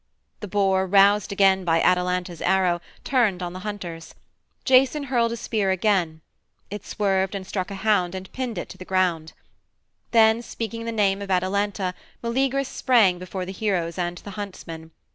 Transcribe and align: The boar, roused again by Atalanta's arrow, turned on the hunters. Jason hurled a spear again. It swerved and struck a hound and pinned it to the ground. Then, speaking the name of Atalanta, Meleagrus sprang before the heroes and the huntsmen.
The 0.39 0.47
boar, 0.47 0.87
roused 0.87 1.31
again 1.31 1.63
by 1.63 1.79
Atalanta's 1.79 2.41
arrow, 2.41 2.81
turned 3.03 3.43
on 3.43 3.53
the 3.53 3.59
hunters. 3.59 4.15
Jason 4.65 5.03
hurled 5.03 5.31
a 5.31 5.37
spear 5.37 5.69
again. 5.69 6.21
It 6.71 6.83
swerved 6.83 7.35
and 7.35 7.45
struck 7.45 7.69
a 7.69 7.75
hound 7.75 8.15
and 8.15 8.33
pinned 8.33 8.57
it 8.57 8.67
to 8.69 8.79
the 8.79 8.83
ground. 8.83 9.33
Then, 10.09 10.41
speaking 10.41 10.85
the 10.85 10.91
name 10.91 11.21
of 11.21 11.29
Atalanta, 11.29 11.93
Meleagrus 12.23 12.65
sprang 12.67 13.19
before 13.19 13.45
the 13.45 13.51
heroes 13.51 13.99
and 13.99 14.17
the 14.17 14.31
huntsmen. 14.31 14.89